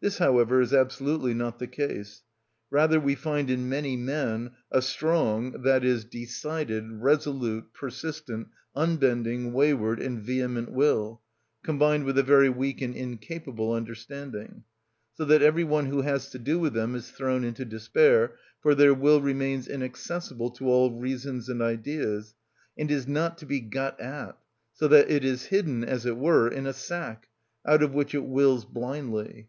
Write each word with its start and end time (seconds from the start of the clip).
This, 0.00 0.16
however, 0.18 0.62
is 0.62 0.72
absolutely 0.72 1.34
not 1.34 1.58
the 1.58 1.66
case; 1.66 2.22
rather, 2.70 2.98
we 3.00 3.14
find 3.16 3.50
in 3.50 3.68
many 3.68 3.96
men 3.96 4.52
a 4.70 4.80
strong, 4.80 5.54
i.e., 5.66 6.00
decided, 6.08 6.84
resolute, 7.02 7.74
persistent, 7.74 8.46
unbending, 8.76 9.52
wayward, 9.52 10.00
and 10.00 10.22
vehement 10.22 10.70
will, 10.70 11.20
combined 11.64 12.04
with 12.04 12.16
a 12.16 12.22
very 12.22 12.48
weak 12.48 12.80
and 12.80 12.94
incapable 12.94 13.72
understanding, 13.72 14.62
so 15.14 15.24
that 15.24 15.42
every 15.42 15.64
one 15.64 15.86
who 15.86 16.00
has 16.02 16.30
to 16.30 16.38
do 16.38 16.58
with 16.60 16.72
them 16.72 16.94
is 16.94 17.10
thrown 17.10 17.44
into 17.44 17.64
despair, 17.64 18.36
for 18.60 18.74
their 18.76 18.94
will 18.94 19.20
remains 19.20 19.68
inaccessible 19.68 20.50
to 20.52 20.68
all 20.68 20.92
reasons 20.98 21.48
and 21.48 21.60
ideas, 21.60 22.34
and 22.78 22.90
is 22.90 23.06
not 23.08 23.36
to 23.36 23.44
be 23.44 23.60
got 23.60 24.00
at, 24.00 24.38
so 24.72 24.88
that 24.88 25.10
it 25.10 25.24
is 25.24 25.46
hidden, 25.46 25.84
as 25.84 26.06
it 26.06 26.16
were, 26.16 26.48
in 26.48 26.66
a 26.66 26.72
sack, 26.72 27.28
out 27.66 27.82
of 27.82 27.92
which 27.92 28.14
it 28.14 28.24
wills 28.24 28.64
blindly. 28.64 29.48